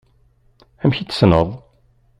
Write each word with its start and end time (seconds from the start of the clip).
Amek 0.83 0.97
ay 0.99 1.05
t-tessned? 1.05 1.49